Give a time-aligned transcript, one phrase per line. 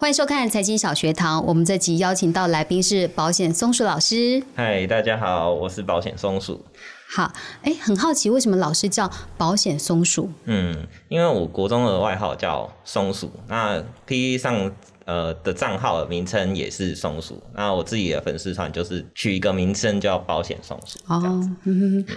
[0.00, 1.44] 欢迎收看财经小学堂。
[1.44, 4.42] 我们这集邀请到来宾是保险松鼠老师。
[4.56, 6.64] 嗨，大家好，我是保险松鼠。
[7.06, 7.30] 好，
[7.60, 10.30] 哎，很好奇为什么老师叫保险松鼠？
[10.46, 10.74] 嗯，
[11.10, 14.72] 因为我国中的外号叫松鼠，那 P 上。
[15.10, 21.00] 呃的账号名称也是松鼠，那我自己的粉丝团就是取一个名称叫保险松鼠。
[21.08, 21.42] 哦，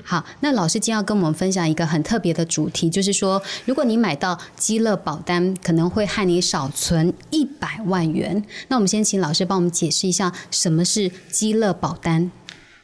[0.03, 8.45] 好，那老师今天要跟我们分享一个很特别的主题，就是说，如果你买到积乐保单，可能会害你少存一百万元。
[8.67, 12.29] 那我们先请老师帮我们解释一下什么是积乐保单。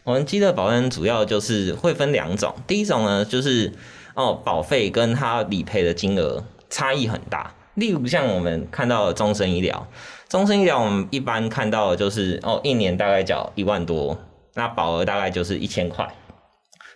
[0.03, 3.71] 我们积乐保单主要就是会分两种，第一种呢就是
[4.15, 7.53] 哦保费跟它理赔的金额差异很大。
[7.79, 9.87] 例如像我们看到的终身医疗，
[10.27, 14.17] 终身医疗我们一般看到的就是哦，一年大概缴一万多，
[14.53, 16.07] 那保额大概就是一千块。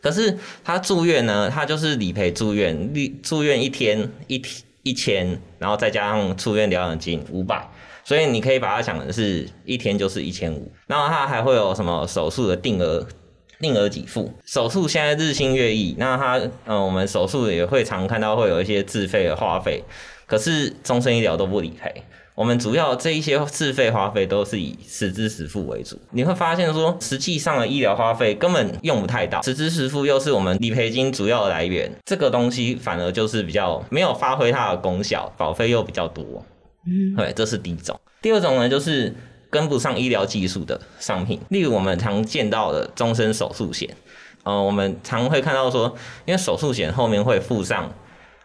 [0.02, 2.94] 可是他住院呢，他就是理赔住院，
[3.24, 4.42] 住院一天一
[4.84, 7.66] 一千，然后再加上出院疗养金五百，
[8.04, 10.70] 所以你可以把它想的是一天就是一千五。
[10.88, 13.08] 然后他还会有什么手术的定额
[13.62, 19.82] 定额给付，手术现在日新月异，那他嗯，我们手术也会常看到会有一些自费的花费。
[20.26, 22.04] 可是终身医疗都不理赔，
[22.36, 26.00] 我们主要这一些自费花费都是以实支实付为主。
[26.12, 36.24] 你会发现说，实际上的医疗花费根本用不太到，实支实付又是我们理赔金主要的来源，这个东西反而就是比较没有发挥它的功效，保费又比较多。
[36.88, 38.00] 嗯，对，这是第一种。
[38.22, 39.14] 第二种呢，就是
[39.50, 43.96] 跟不上医疗技术的商品，例如我们常见到的终身手术险。
[44.44, 47.94] 呃，我们常会看到说，因为手术险后面会附上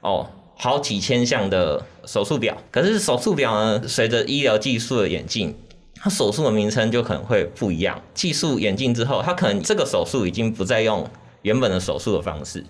[0.02, 0.28] 哦。
[0.60, 5.56] 好几千项的手术表，可是手术表呢，随着医疗技术的演进，
[5.94, 8.02] 它手术的名称就可能会不一样。
[8.12, 11.08] 技术演进之后，它可能这个手术已经不再用
[11.42, 12.64] 原本的手术的方式。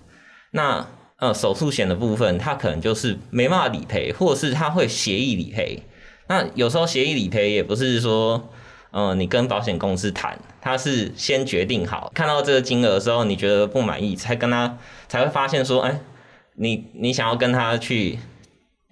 [0.51, 0.85] 那
[1.17, 5.81] 呃，手术险的部分，它可能就是没办法理赔，或者是它会协议理赔。
[6.27, 8.49] 那有时候协议理赔也不是说，
[8.91, 15.99] 呃，你跟保险公司谈，他是先决定好，看到这个金额的时候，你觉得不满意，才跟他才会发现说，哎。
[16.61, 18.19] 你你想要跟他去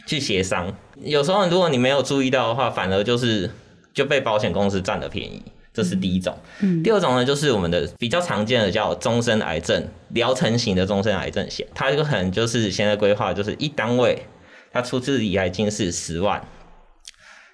[0.06, 3.52] 去协商，有时候如果你没有注意到的话，反而就是
[3.94, 6.34] 就被保险公司占了便宜，这是第一种。
[6.82, 14.26] 第二种呢，就是我们的比较常见的叫终身癌症疗程型的终身癌症险，它这个可能就是现在规划就是一单位，
[14.72, 16.42] 它出资理癌金是十万，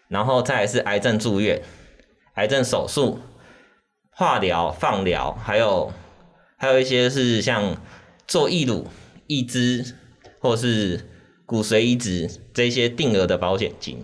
[0.09, 1.59] 然后再是癌症住院、
[2.35, 3.19] 癌症手术、
[4.11, 5.91] 化疗、放疗，还有
[6.55, 7.75] 还有一些是像
[8.27, 8.87] 做义乳、
[9.25, 9.95] 义肢。
[10.43, 10.99] 或是
[11.45, 14.03] 骨髓移植这些定额的保险金，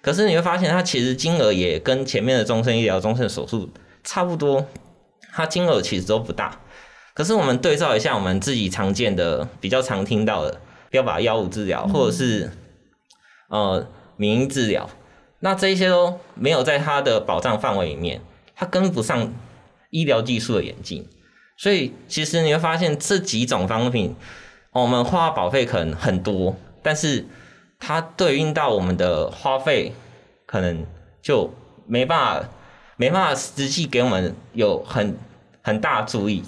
[0.00, 3.68] 可是你会发现它其实金额也跟前面的终身医疗、终身手术
[4.04, 4.64] 差不多，
[5.32, 6.60] 它金额其实都不大。
[7.14, 12.52] 可是我们对照一下我们自己常见的、比较常听到的标靶药物治疗，或者是
[13.48, 13.84] 呃
[14.16, 14.88] 免疫治疗，
[15.40, 18.20] 那这些都没有在它的保障范围里面，
[18.54, 19.34] 它跟不上
[19.90, 21.08] 医疗技术的演进，
[21.56, 24.14] 所以其实你会发现这几种方品。
[24.72, 27.26] 我们花保费可能很多，但是
[27.78, 29.92] 它对应到我们的花费，
[30.46, 30.86] 可能
[31.20, 31.52] 就
[31.86, 32.48] 没办法，
[32.96, 35.14] 没办法实际给我们有很
[35.60, 36.42] 很大注意。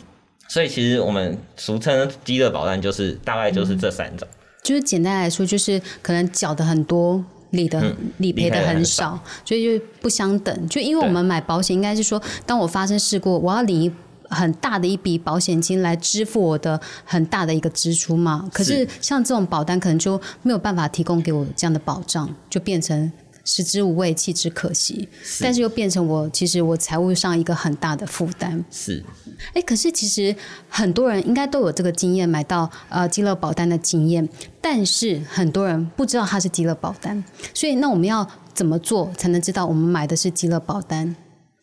[0.49, 4.27] 所以其实我们俗称饥饿保单，就是大概就是这三种。
[4.63, 10.69] 就是简单来说，就是可能缴的很多，理的理赔的很少，所以就不相等。
[10.69, 13.95] 就因为我们买保险，应该是说，当我发生事故，我要领。
[14.31, 18.49] 很大的一笔保险金来支付我的很大的一个支出嘛？
[18.53, 23.13] 可是像这种保单可能就没有办法提供给我这样的保障，就变成
[23.45, 25.09] 食之无味，弃之可惜。
[25.41, 28.65] 但是又变成我其实我财务上一个很大的负担。
[28.71, 29.05] 是，
[29.53, 30.35] 哎，可是其实
[30.69, 34.27] 很多人应该都有这个经验，买到呃积乐保单的经验，
[34.61, 41.15] 但是很多人不知道它是积乐保单，所以那我们要怎么做才能知道我们买的是积乐保单？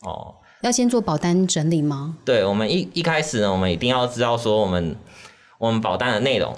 [0.02, 0.36] 哦。
[0.62, 2.16] 要先做保单整理吗？
[2.24, 4.96] 对，我们一一开始呢，我们一定要知道说我们
[5.58, 6.56] 我们保单的内容，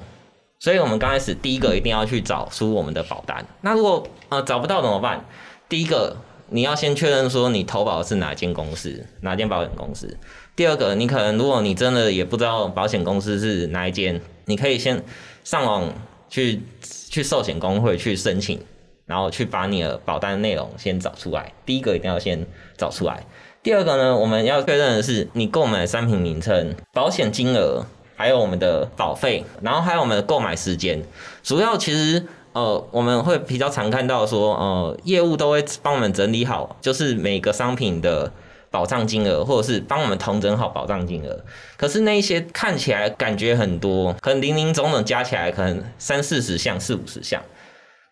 [0.60, 3.46] 所以我们刚开始第一个一定要去找出我们的保单。
[3.62, 5.26] 那如果呃找不到怎么办？
[5.70, 6.18] 第一个
[6.50, 10.18] 你要先确认说你投保的是哪间公司，哪间保险公司。
[10.56, 15.02] 第二个，你可能如果你真的也不知道保险公司是哪一间，你可以先
[15.44, 15.92] 上网
[16.30, 16.62] 去
[17.10, 18.60] 去寿险工会去申请，
[19.06, 21.52] 然后去把你的保单内容先找出来。
[21.66, 22.46] 第一个一定要先
[22.78, 23.26] 找出来。
[23.64, 31.02] 第二个呢，我们要确认的是你购买商品名称、保险金额，还有我们的保费，然后还有我们的购买时间。
[31.42, 38.30] 主要其实呃，我们会比较常看到说，呃，业务都会帮我们整理好，就是每个商品的
[38.70, 41.40] 保障金额，或者是帮我们统整好保障金额。
[41.78, 47.42] 可是那一些看起来感觉很多，可能零零总总加起来可能三四十项、四五十项。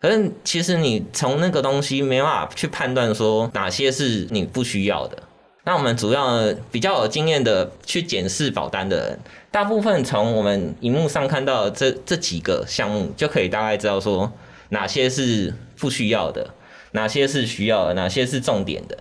[0.00, 5.18] 可是其实你从那个东西没办法去判断说哪些是你不需要的。
[5.64, 9.18] 那我们主要比较有经验的去检视保单的人，
[9.50, 14.32] 大部分从我们荧幕上看到这这几个项目，就可以大概知道说
[14.70, 16.52] 哪些是不需要的，
[16.92, 18.98] 哪些是需要的，哪些是重点的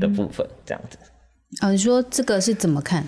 [0.00, 0.98] 的部分，这样子。
[1.60, 3.06] 啊，你说这个是怎么看？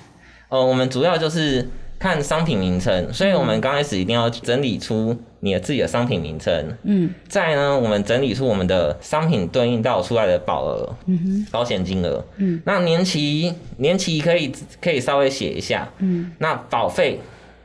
[0.49, 1.69] 呃，我们主要就是
[2.03, 5.17] 看商品名称，所以我们刚开始一定要整理出。
[5.45, 6.53] 你的自己的商品名称，
[6.85, 17.19] 嗯，再呢，我们整理出我们的商品对应到出来的保额，嗯哼，保险金额，嗯，那年期年期可以可以稍微写一下，嗯，那保费。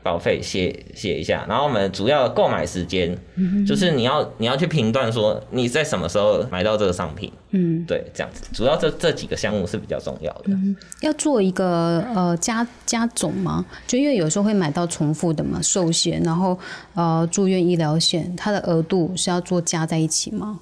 [0.07, 3.13] 保费写写一下，然后我们主要购买时间，
[3.68, 10.51] 就是你要你要去评断说你在什么时候买到这个商品，嗯，对，这样子，主要这这几个项目是比较重要的。
[11.01, 13.65] 要做一个呃加加总吗？
[13.86, 16.57] 就因为有时候会买到重复的嘛，寿险，然后
[16.94, 20.57] 呃住院医疗险，它的额度是要做加在一起吗？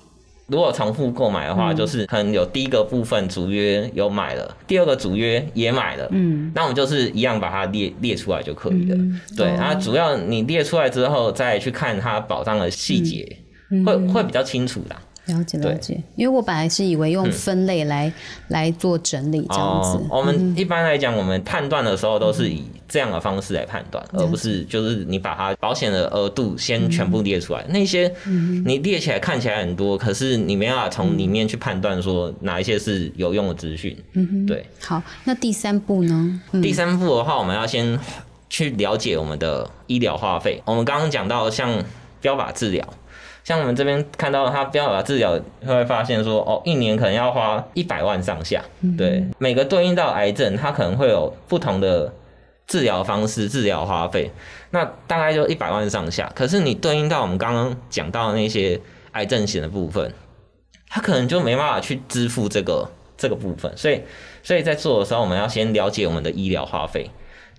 [0.48, 8.98] 如果重复购买的话，就是可能有第一个部分主约有买了，第二个主约也买了，嗯，那我们就是一样把它列列出来就可以了。
[9.36, 13.38] 对，然后主要你列出来之后，再去看它保障的细节，
[13.84, 14.96] 会会比较清楚的。
[15.28, 18.12] 了解了解，因为我本来是以为用分类来
[18.50, 20.00] 来做整理这样子。
[20.10, 27.66] 我们一般来讲，我们判断的时候都是以这样的方式来判断，而不是就是你把它保险的额度先全部列出来。
[27.70, 28.12] 那些
[28.66, 33.98] 你列起来看起来很多，可是你没办法从里面去判断说哪一些是有用的资讯。
[34.14, 34.66] 嗯哼，对。
[34.80, 36.42] 好，那第三步呢？
[36.62, 38.00] 第三步的话，我们要先
[38.48, 40.62] 去了解我们的医疗花费。
[40.66, 41.84] 我们刚刚讲到像
[42.22, 42.88] 标靶治疗。
[43.46, 48.62] 像我们这边看到他标靶治疗，会发现说，哦，一年可能要花一百万上下。
[48.98, 52.12] 对，每个对应到癌症，它可能会有不同的
[52.66, 54.32] 治疗方式、治疗花费，
[54.72, 56.28] 那大概就一百万上下。
[56.34, 58.82] 可是你对应到我们刚刚讲到的那些
[59.12, 60.12] 癌症险的部分，
[60.90, 63.72] 它可能就没办法去支付这个这个部分。
[63.78, 64.02] 所以，
[64.42, 67.12] 所以在做的时候，我们要先了解我们的医疗花费。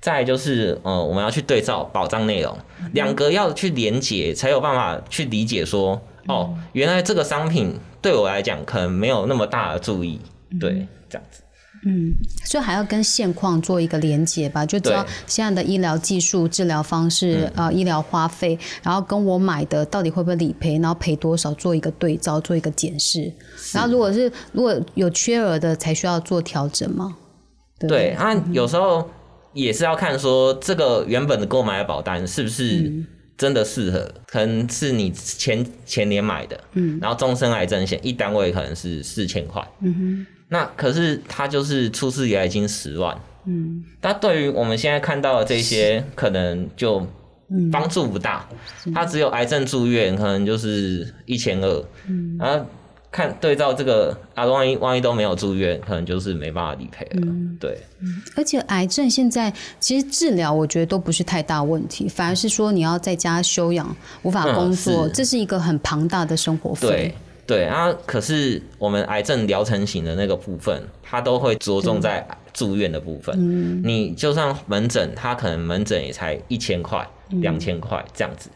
[0.06, 2.56] 再就是，呃，我们要去对照保障内容，
[2.92, 10.20] 两个要去连接，才有办法去理解说，哦，原来这个商品对我来讲可能没有那么大的注意，
[10.60, 11.42] 对，这样子。
[11.84, 12.12] 嗯，
[12.44, 23.32] 所以还要跟现况做一个连接吧，就知道现在的医疗技术、治疗方式、呃，医疗花费，然后跟我买的到底会不会理赔，然后赔多少，做一个对照，做一个检视。
[23.72, 27.16] 然后如果是如果有缺额的，才需要做调整吗？
[27.80, 29.10] 对，啊，有时候。
[29.56, 32.92] 也是要看说这个原本的购买的保单是不是
[33.38, 47.06] 真的适合，可能是你前前年买的，嗯，然后终身癌症险一单位可能是四千块，嗯哼，那可是它就是出事以来已经十万，嗯，但对于我们现在看到的这些，可能就
[47.72, 48.48] 帮助不大，
[48.94, 52.66] 它只有癌症住院可能就是一千二，嗯，然后。
[53.10, 57.32] 看对照这个啊，万一万一都没有住院，可能就是没办法理赔了。
[57.58, 57.78] 对，
[58.36, 66.88] 而且癌症现在其实治疗，我觉得都不是太大问题，反而是说你要在家休养，无法工作，这是一个很庞大的生活费。
[66.88, 67.14] 对
[67.46, 73.34] 对啊，可是我们癌症疗程型的那个部分，它都会着重在住院的部分。
[73.38, 78.50] 嗯，你就算门诊，它可能门诊也才一千块、两千块这样子。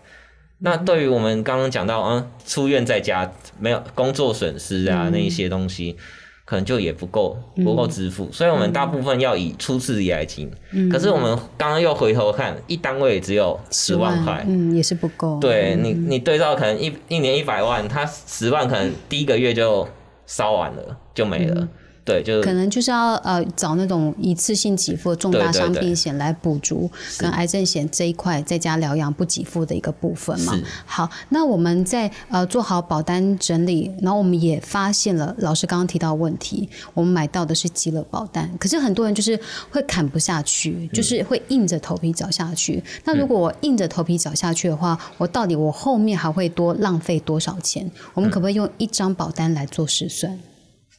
[0.62, 5.96] 那对于我们刚刚讲到，嗯，出院在家没有工作损失啊，那一些东西，
[6.44, 10.50] 可能就也不够不够支付，所以我们大部分要以初次医来金。
[10.90, 15.38] 可是我们刚刚又回头看，一单位只有十万块，嗯，也是不够。
[15.40, 19.88] 对你，你对照可能一一年一百万，他十万可能第一个月就
[20.26, 21.66] 烧完了，就没了。
[22.04, 30.59] 对，就可能就是要呃找那种一次性给付重大伤病险来补足跟癌症险这一块在家疗养不给付的一个部分嘛。
[30.85, 39.38] 好，那我们在呃做好保单整理，然后我们也发现了老师刚刚提到问题，我们买到的是极乐保单，可是很多人就是
[39.71, 42.83] 会砍不下去，就是会硬着头皮缴下去。
[43.04, 47.88] 那如果我硬着头皮缴下去的话，我到底我后面还会多浪费多少钱？
[48.14, 50.38] 我们可不可以用一张保单来做试算？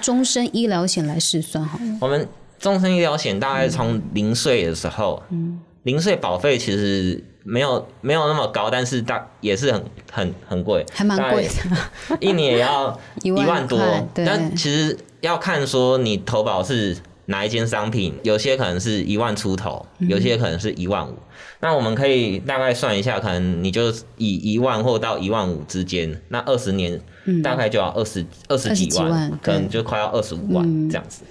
[0.02, 1.86] 终身医疗险来试算好了。
[2.02, 2.28] 我们
[2.60, 13.80] 终身医疗险大概从零岁的时候，嗯，零岁保费其实没有没有那么高，但是大也是很很很贵，还蛮贵的， 一年也要一万多。
[14.14, 21.18] 但其实要看说你投保是哪一件商品，有些可能是一万出头，有些可能是一万五。
[21.60, 27.02] 那我们可以大概算一下，可能你就以一万或到一万五之间，那二十年。
[27.44, 31.22] 大概就要二十二十几万，可能就快要二十五万这样子。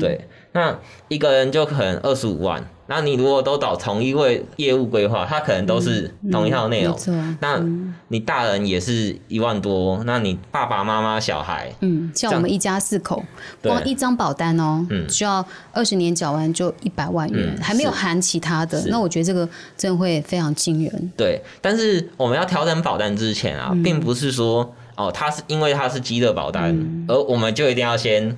[0.00, 6.96] 对，那一个人就可能二十五万，那你如果都找同一位业务规划，他可能都是同一套内容。
[7.40, 7.60] 那
[8.08, 13.24] 你大人也是一万多，那你爸爸妈妈小孩，嗯，像我们一家四口，
[13.62, 18.82] 光一张保单哦，嗯需要二十年缴完就一百万元，嗯还没有含其他的。
[18.88, 21.12] 那我觉得这个真的会非常惊人。
[21.16, 21.40] 对。
[21.60, 28.36] 但是我们要调整保单之前啊，并不是说哦，它是因为它是积乐保单，而我们就一定要先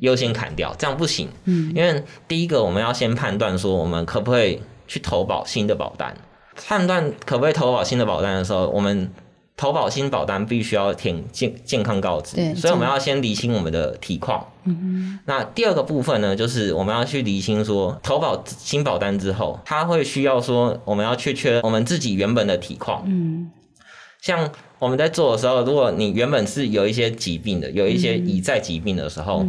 [0.00, 1.28] 优先砍掉，这样不行。
[1.44, 6.16] 嗯，因为第一个我们要先判断说我们可不可以去投保新的保单，
[6.54, 9.10] 判断可不可以投保新的保单的时候，我们。
[9.56, 14.42] 投保新保单必须要填健健康告知对，所以我们要先理清我们的体况。
[15.26, 23.02] 那第二个部分呢，就是我们要去理清说，投保新保单之后，它会需要说，我们要去确认我们自己原本的体况。
[23.04, 23.50] 嗯，
[24.22, 29.46] 像我们在做的时候，如果你原本是有一些疾病的，有一些已在疾病的时候，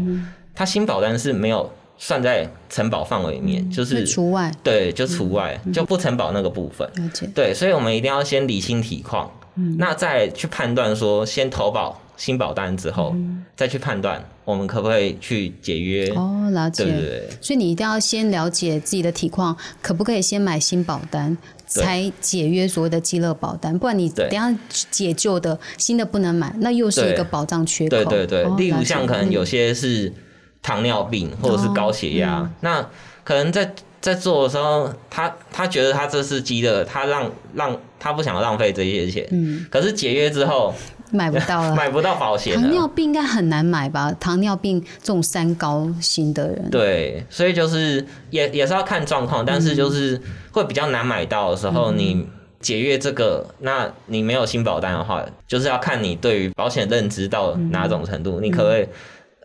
[0.53, 6.85] 它新保单是没有算在承保范围里面，就是除外，对，就除外，就不承保那个部分。
[6.95, 7.27] 了解。
[7.33, 9.31] 对，所以我们一定要先理清体况，
[9.77, 13.15] 那再去判断说，先投保新保单之后，
[13.55, 16.07] 再去判断我们可不可以去解约。
[16.09, 16.83] 哦，了解。
[16.83, 17.29] 对对对？
[17.41, 21.35] 所以你一定要先了解自己的体况，可不可以先买新保单，
[21.65, 24.55] 才解约所谓的积乐保单，不然你等下
[24.91, 27.89] 解旧的新的不能买，那又是一对个保障缺口。
[27.89, 30.13] 对对对，哦例如像可能有些是
[30.61, 32.53] 糖尿病或者是高血压，嗯。
[32.61, 32.89] 那
[33.23, 40.71] 可能在在做的时候，他他觉得他这是积乐，他让让他不想浪费这些钱，嗯，可是解约之后
[41.11, 41.73] 买不到了。
[41.77, 42.87] 买不到保险糖尿。
[42.87, 44.11] 病应该很难买吧？
[44.19, 50.19] 糖尿病这种三高型的人，对，所以就是也也是要看状况，但是就是
[50.51, 52.27] 会比较难买到的时候，你
[52.59, 58.87] 解约这个，那你没有新保单的话，就是要看你对于保险认知到哪种程度，你可不可以，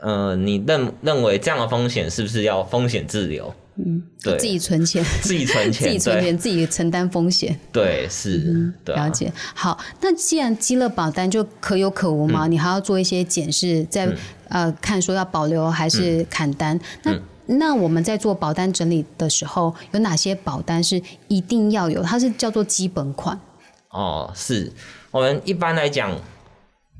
[0.01, 3.55] 呃，你认认为这样的风险是不是要风险自留？
[3.79, 7.59] 嗯，对，自己存钱，自己存自钱，自己存钱， 自己承担风险。
[7.73, 9.33] 对是，对啊了解。
[9.55, 14.09] 好，那既然积了保单就可有可无嗯嘛，你还要做一些检视，在、
[14.49, 16.79] 呃看说要保留还是嗯砍单。
[17.03, 22.03] 那、那我们在做保单整理的时候，有哪些保单是一定要有？
[22.03, 23.39] 它是叫做基本款。
[23.91, 24.73] 哦，是
[25.11, 26.19] 我们一般来讲，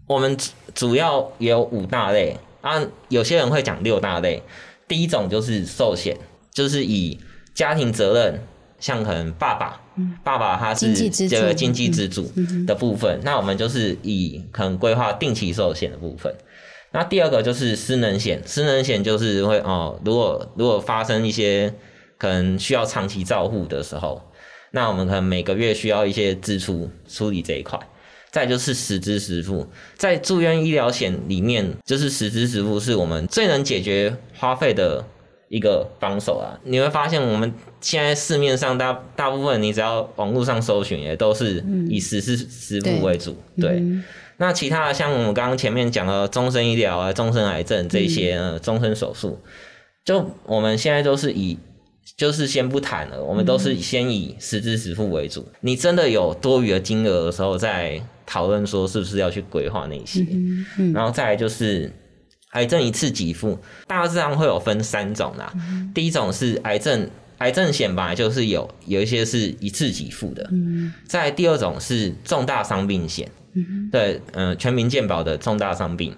[0.07, 4.43] 我们主主要有五大类啊，有些人会讲六大类。
[4.89, 6.17] 第一种就是寿险，
[6.57, 7.19] 就是以
[7.53, 8.41] 家庭责任，
[8.81, 9.79] 像可能爸爸，
[10.25, 10.95] 爸爸他是
[11.29, 12.33] 这个经济支柱
[12.67, 16.35] 的部分，那我们就是以可能规划定期寿险的部分。
[16.93, 21.75] 那第二个就是失能险，失能险就是会哦，如果如果发生一些
[22.17, 24.23] 可能需要长期照护的时候，
[24.71, 27.79] 那我们可能每个月需要一些支出处理这一块。
[28.33, 35.03] 再就是实支实付，在住院医疗险里面，就是实支实付是我们最能解决花费的
[35.49, 36.59] 一个帮手啊。
[36.65, 43.37] 你会发现，我们现在市面上大大部分，你只要网络上搜寻，也都是以实支实付为主。
[43.61, 43.83] 对，
[44.39, 49.39] 那其他的像我们刚刚前面讲的终身医疗啊、终身癌症这些呢，终身手术，
[50.05, 51.59] 就我们现在都是以
[52.17, 55.47] 就是先不谈了，我们都是先以实支实付为主。
[55.61, 60.27] 你真的有多余的金额的时候，再讨论说是不是要去规划那些。
[60.93, 61.93] 然后再来就是
[62.57, 65.53] 癌症一次给付，大致上会有分三种啦。
[65.95, 67.09] 第一种是癌症
[67.39, 70.49] 癌症险本来就是有有一些是一次给付的，
[71.07, 73.31] 再来第二种是重大伤病险，
[73.93, 76.17] 对，嗯、全民健保的重大伤病。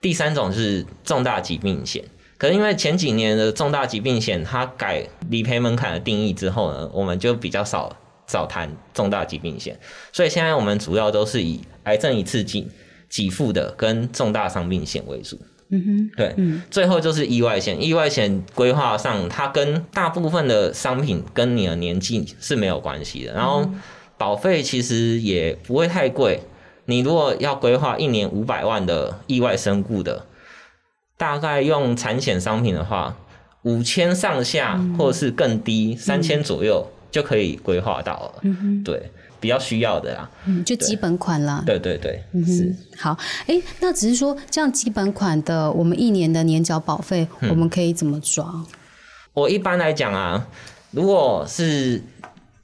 [0.00, 2.02] 第三种是重大疾病险。
[2.38, 7.94] 可是因为前几年的重大疾病险它改理赔门槛的定义之后呢，我们就比较少
[8.26, 9.78] 少谈重大疾病险，
[10.12, 12.66] 所以现在我们主要都是以癌症一次给
[13.08, 15.38] 给付的跟重大伤病险为主。
[15.74, 16.34] 嗯哼，对，
[16.70, 17.82] 最后就是意外险。
[17.82, 23.32] 意外险规划上，它跟大部分的商品跟你的年纪是没有关系的。
[23.32, 23.68] 然后
[24.16, 26.40] 保费其实也不会太贵。
[26.86, 30.26] 你如果要规划一年五百万的意外身故的，
[31.16, 33.16] 大概用产险商品的话，
[33.62, 38.32] 五千上下或者是更低，三千左右就可以规划到了。
[38.42, 39.10] 嗯对，
[39.44, 40.30] 比较需要的啦。
[40.46, 41.62] 嗯，就基本款啦。
[41.66, 42.64] 对对对，是。
[42.64, 43.14] 嗯，好，
[43.46, 48.50] 哎，那只是说这样基本款的，我们一年的年缴保费，嗯我们可以怎么抓？
[49.34, 50.46] 我一般来讲啊，
[50.92, 52.02] 如果是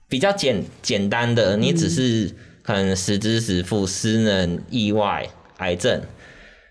[0.08, 6.00] 比较简简单的，你只是可能实支实付、失能、意外、癌症，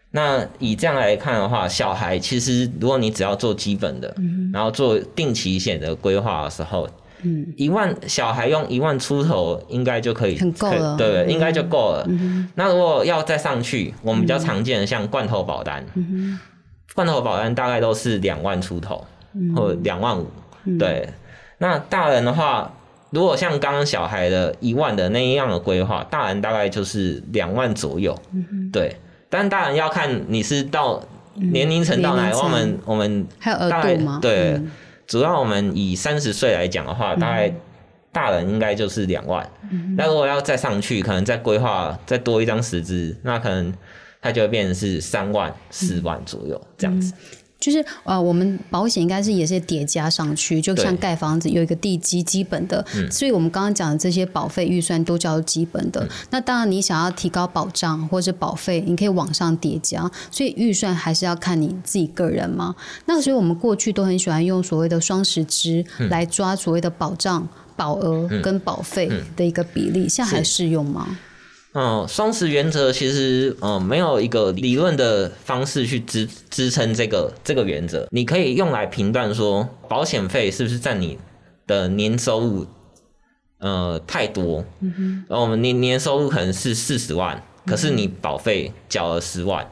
[0.10, 4.16] 那以这样来看的话，小孩其实如果你只要做基本的，
[4.52, 6.90] 然后做定期险的规划的时候，
[7.24, 10.96] 嗯，一万小孩用一万出头应该就可以很够了。
[10.98, 11.30] 对，嗯。
[11.30, 12.08] 应该就够了。
[12.56, 15.86] 那如果要再上去，我们比较常见的像罐头保单，
[16.96, 19.06] 罐头保单大概都是两万出头，
[19.56, 20.28] 或两万五，
[20.78, 21.10] 对。
[21.58, 22.72] 那大人的话，
[23.10, 28.18] 如果像刚刚小孩的一万的那一样的规划，大人大概就是两万左右。
[28.72, 28.96] 对，
[29.30, 34.20] 但大人要看你是到年龄层到哪，我们我们还有额度吗？
[34.22, 34.62] 对，
[35.10, 37.52] 主要我们以三十岁来讲的话，大概
[38.12, 39.50] 大人应该就是两万。
[39.98, 43.74] 那如果要再上去，可能再规划再多一张十支，那可能
[44.22, 47.12] 它就会变成是三万、四万左右这样子。
[47.60, 56.08] 就是呃，我们保险应该是也是叠加上去，就像盖房子有一个地基基本的，所以我们刚刚讲的这些保费预算都叫基本的。
[56.30, 62.74] 那当然，你想要提高保障或者保费，你可以往上叠加，所以预算还是要看你自己个人嘛。
[63.06, 71.18] 那所以我们过去都很喜欢用所谓的双十支来抓所谓的保障保额跟保费的一个比例，现在还适用吗？
[71.74, 81.20] 嗯，双十原则其实嗯没有一个理论的方式去支支撑这个这个原则，你可以用来评断说保险费是不是占你
[81.68, 82.66] 的年收入
[83.60, 89.70] 呃太多，嗯哼，我们年年收入可能是四十万，可是你保费缴了十万。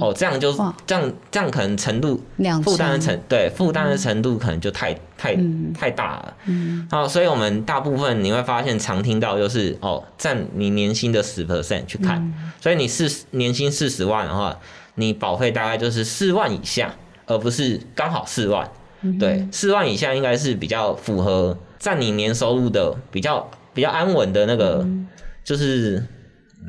[0.00, 2.20] 哦，这样就这样，这样可能程度
[2.64, 5.38] 负担的程对负担的程度可能就太太
[5.72, 6.34] 太大了。
[6.46, 14.58] 嗯，好，所以我们大部分你会发现常听到就是哦，占你年薪的十 percent 去看，所以你四年薪四十万的话，
[14.96, 16.92] 你保费大概就是四万以下，
[17.26, 18.68] 而不是刚好四万。
[19.20, 24.84] 对，四万以下应该是比较符合占你年收入的比较比较安稳的那个，
[25.44, 26.04] 就是。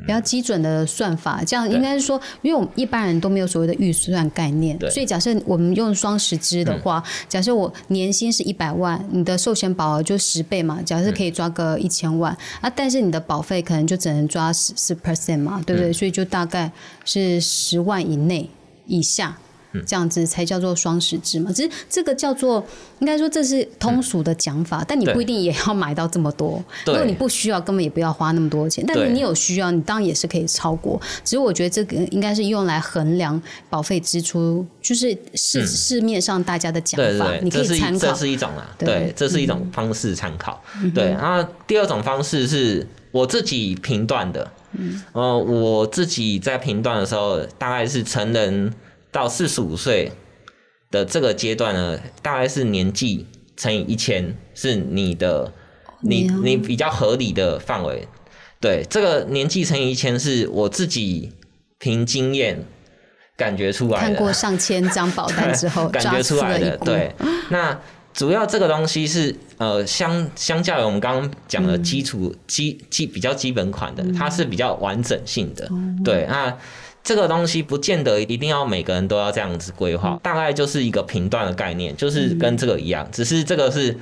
[0.00, 15.92] 比较基准的算法，这样应该是说，因为我们一般人都没有所谓的预算概念，所以假设我们用双十支的话，假设我年薪是一百万，你的寿险保额就十倍嘛，假设可以抓个一千万啊，但是你的保费可能就只能抓十十 percent 嘛，对不对？
[15.92, 16.72] 所以就大概
[17.04, 18.48] 是十万以内
[18.86, 19.36] 以下。
[19.86, 22.64] 这样子才叫做双十制嘛，只是这个叫做
[22.98, 26.62] 应该说这是通俗的讲法，但你不一定也要买到这么多。
[26.86, 28.84] 如果你不需要，根本也不要花那么多钱。
[28.86, 31.00] 但是你有需要，你当然也是可以超过。
[31.24, 37.98] 只是我觉得这个应该是用来衡量保费支出，就是市市面上大家的讲法，你可以参考。
[37.98, 40.62] 这是一种啊，对，这是一种方式参考。
[40.94, 44.50] 对，然后第二种方式是我自己评断的。
[44.72, 48.72] 嗯，呃，我自己在评断的时候，大概是成人。
[49.12, 50.12] 到四十五岁
[50.90, 55.52] 的这个阶段呢，大概是年纪乘以一千，是你的
[56.02, 58.06] 你你比较合理的范围。
[58.60, 61.32] 对，这个年纪乘以一千是我自己
[61.78, 62.64] 凭经验
[63.36, 64.06] 感觉出来的。
[64.06, 66.76] 看过上千张保单之后 感觉出来的。
[66.78, 67.12] 对，
[67.50, 67.80] 那
[68.12, 75.68] 主要这个东西是呃相相较于我们刚刚讲的基础基基比较基本款的，它是比较完整性的。
[76.04, 76.56] 对，那。
[77.10, 83.98] 这个东西不见得一定要每个人都要这样子规划，大概就是一个频段的概念，就是跟这个一样，只是这个是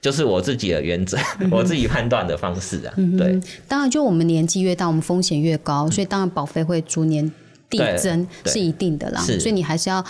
[0.00, 1.16] 就是我自己的原则，
[1.52, 2.92] 我自己判断的方式啊。
[3.16, 7.30] 对，当然就我们年纪越大，我们风险越高，所以当然保费会逐年
[7.68, 9.20] 递增是一定的啦。
[9.20, 10.04] 所以你还是要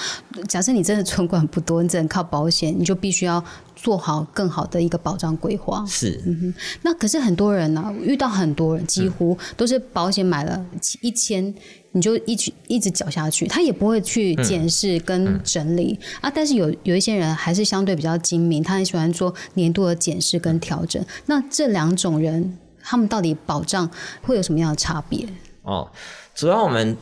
[0.49, 3.42] 假设你真的存款不多，你只能靠保险，你就必须要。
[3.81, 6.55] 做好更好的一个保障规划是，嗯哼。
[6.83, 10.66] 那可是很多人呢，遇到很多人几乎都是保险买了
[11.01, 11.55] 一千，
[11.92, 16.29] 你就一直一直缴下去，他也不会去检视跟整理啊。
[16.29, 21.01] 但是有有一些人还是相对比较精明，他很喜欢做年度的检视跟调整。
[21.27, 23.88] 那这两种人，他们到底保障
[24.23, 25.25] 会有什么样的差别？
[25.62, 25.88] 哦，
[26.35, 26.97] 主要我们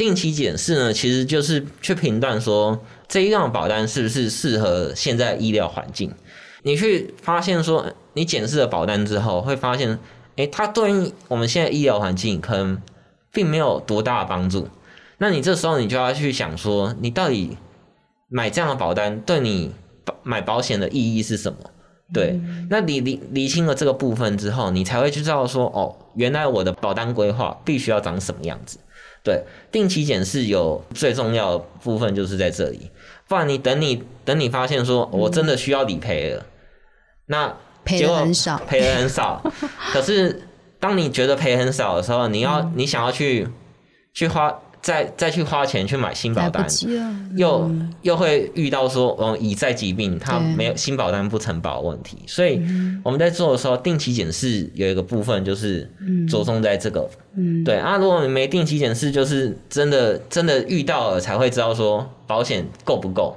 [0.00, 2.80] 定期检视呢，其实就是去评断说。
[3.06, 6.10] 这一张保单是不是适合现在医疗环境？
[6.62, 7.84] 你去发现说，
[8.14, 9.98] 你检视了保单之后，会发现，
[10.36, 12.80] 诶，它对应我们现在医疗环境可能
[13.30, 14.68] 并没有多大的帮助。
[15.18, 17.58] 那你这时候你就要去想说，你到底
[18.30, 19.74] 买这样的保单对你
[20.22, 21.58] 买保险的意义是什么？
[22.14, 28.78] 对，那你理理清了这个部分之后，你才会去知道说，哦，原来我的保单规划必须要长什么样子。
[29.22, 32.90] 对，定期检视有最重要的部分就是在这里。
[33.28, 36.46] 不然你等你等你发现说我真的需要理赔了，
[37.26, 37.54] 那
[37.84, 39.42] 赔的很少，赔的很少。
[39.92, 40.42] 可是
[40.78, 43.48] 当你觉得赔很少的时候，你要你想要去
[44.14, 44.60] 去花。
[44.82, 46.66] 再再去花钱去买新保单，
[47.36, 47.70] 又
[48.02, 52.62] 又会遇到说，嗯，已在疾病，它没有新保单不承保问题，所以
[53.02, 55.90] 我们在做的时候，定期检视有一个部分就是
[56.28, 57.08] 着重在这个，
[57.64, 63.36] 对啊，如果你没定期检视，就是真的真的遇到了才会知道说保险够不够，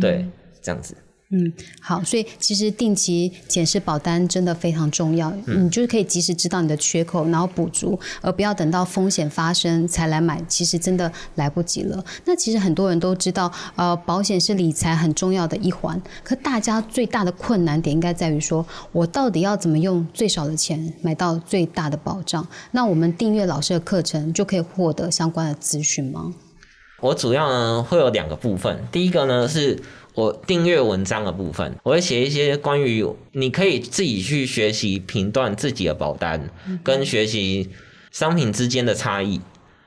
[0.00, 0.24] 对，
[0.62, 0.96] 这样子。
[1.36, 12.04] 嗯，好，所以其实定期检视保单真的非常重要，你就是可以及时知道你的缺口，然后补足，而不要等到风险发生才来买，其实真的来不及了。
[12.24, 22.46] 那其实很多人都知道，呃，保险是理财很重要的一环，可大家最大的困难点应该在于说，我到底要怎么用最少的钱买到最大的保障？
[22.70, 26.32] 那我们订阅老师的课程就可以获得相关的资讯吗？
[27.00, 29.82] 我主要呢会有两个部分，第一个呢是。
[30.14, 36.48] 我订阅文章的部分，我会写一些关于你可以自己去学习评断自己的保单，
[36.84, 37.68] 跟学习
[38.12, 39.40] 商品之间的差异，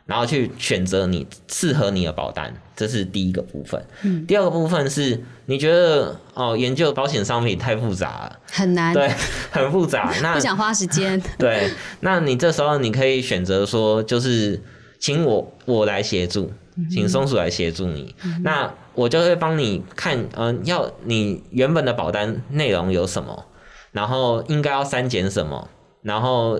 [0.05, 3.81] 然后去选择你适合你的保单，这是第一个部分。
[4.03, 9.09] 嗯，第二个部分是你觉得哦，研究保险商品太复杂了，很难，对，
[9.49, 11.21] 很复杂， 那不想花时间。
[11.39, 14.61] 对，那你这时候你可以选择说，就是
[14.99, 16.51] 请我我来协助。
[16.89, 23.45] 请松鼠来协助你，那我就会帮你看，嗯，要你原本的保单内容有什么，
[23.91, 25.67] 然后应该要删减什么，
[26.01, 26.59] 然后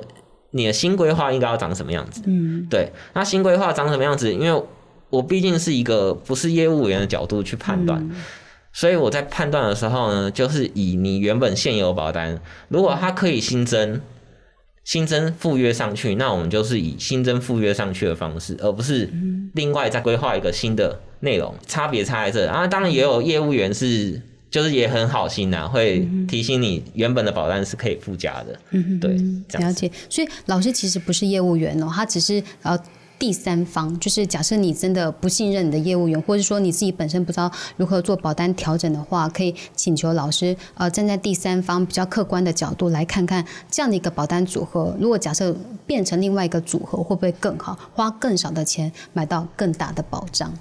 [0.51, 2.21] 你的新规划应该要长什么样子？
[2.25, 4.33] 嗯，对，那新规划长什么样子？
[4.33, 4.63] 因为
[5.09, 8.09] 我毕竟是一个不是业务员的角度去判断，
[8.73, 14.01] 所以我在判断的时候呢，就是以你原本现有保单，如果它可以新增。
[14.87, 19.11] 新增赴约上去，那我们就是以新增赴约上去的方式，而不是
[19.53, 22.65] 另外再规划一个新的内容，差别差在这啊。
[22.65, 28.57] 当然也有业务员是，就是也很好心呐，会提醒你原本的保单是可以附加的。
[28.71, 29.11] 嗯，对，
[29.59, 29.91] 了解。
[30.09, 32.79] 所以老师其实不是业务员哦，他只是呃。
[33.19, 50.53] 第三方就是假设你真的不信任你的业务员，或者说你自己本身不知道如何做保单调整的话，可以请求老师呃站在第三方比较客观的角度来看看这样的一个保单组合，如果假设变成另外一个组合会不会更好，花更少的钱买到更大的保障。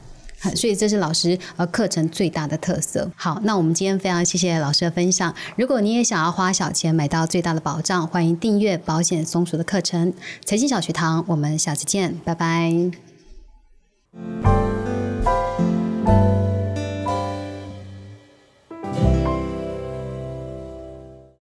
[0.54, 3.10] 所以这是老师呃课程最大的特色。
[3.16, 5.34] 好，那我们今天非常谢谢老师的分享。
[5.56, 10.12] 如果你也想要花小钱买到最大的保障，欢迎订阅保险松鼠的课程。
[10.44, 12.90] 财经小学堂，我们下次见，拜拜。